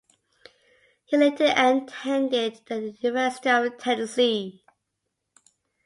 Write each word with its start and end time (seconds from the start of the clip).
He 1.05 1.15
later 1.15 1.53
attended 1.55 2.61
the 2.65 2.97
University 3.01 3.49
of 3.51 3.77
Tennessee. 3.77 4.63